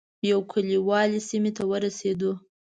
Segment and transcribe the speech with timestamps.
[0.31, 2.31] یو کلیوالي سیمې ته ورسېدو.